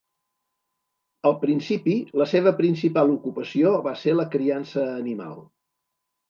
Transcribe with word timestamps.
Al 1.29 1.35
principi, 1.43 1.93
la 2.21 2.27
seva 2.31 2.53
principal 2.61 3.13
ocupació 3.17 3.75
va 3.89 3.95
ser 4.05 4.17
la 4.17 4.27
criança 4.37 4.89
animal. 4.95 5.39